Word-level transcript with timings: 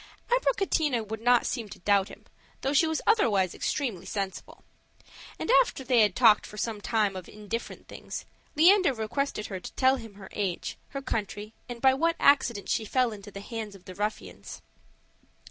Abricotina 0.31 1.03
would 1.07 1.21
not 1.21 1.45
seem 1.45 1.69
to 1.69 1.77
doubt 1.77 2.07
him, 2.07 2.25
though 2.61 2.73
she 2.73 2.87
was 2.87 3.03
otherwise 3.05 3.53
extremely 3.53 4.07
sensible. 4.07 4.63
And 5.37 5.51
after 5.61 5.83
they 5.83 5.99
had 6.01 6.15
talked 6.15 6.43
for 6.43 6.57
some 6.57 6.81
time 6.81 7.15
of 7.15 7.29
indifferent 7.29 7.87
things, 7.87 8.25
Leander 8.55 8.95
requested 8.95 9.45
her 9.45 9.59
to 9.59 9.73
tell 9.73 9.97
him 9.97 10.15
her 10.15 10.29
age, 10.31 10.75
her 10.87 11.03
country, 11.03 11.53
and 11.69 11.81
by 11.83 11.93
what 11.93 12.15
accident 12.19 12.67
she 12.67 12.83
fell 12.83 13.11
into 13.11 13.29
the 13.29 13.41
hands 13.41 13.75
of 13.75 13.85
the 13.85 13.93
ruffians. 13.93 14.63